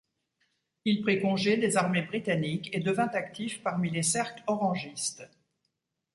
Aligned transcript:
Il 0.83 1.03
prit 1.03 1.21
congés 1.21 1.57
des 1.57 1.77
armées 1.77 2.01
britanniques 2.01 2.73
et 2.73 2.79
devint 2.79 3.09
actif 3.09 3.61
parmi 3.61 3.91
les 3.91 4.01
cercles 4.01 4.41
Orangistes. 4.47 5.29